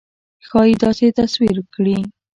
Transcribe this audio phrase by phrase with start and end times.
[0.47, 1.97] ښایي داسې تصویر کړي.